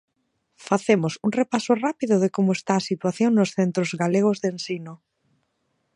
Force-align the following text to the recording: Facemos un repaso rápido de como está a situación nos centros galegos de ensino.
Facemos 0.67 1.13
un 1.25 1.31
repaso 1.39 1.71
rápido 1.85 2.15
de 2.23 2.29
como 2.35 2.51
está 2.57 2.73
a 2.77 2.85
situación 2.89 3.31
nos 3.33 3.53
centros 3.57 3.89
galegos 4.01 4.37
de 4.43 4.47
ensino. 4.55 4.93